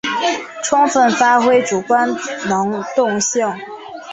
[0.63, 2.09] 充分发挥主观
[2.49, 3.45] 能动性